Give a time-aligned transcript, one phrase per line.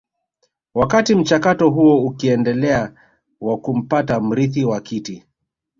[0.75, 2.93] Wakati mchakato huo ukiendelea
[3.41, 5.23] wa kumpata mrithi wa kiti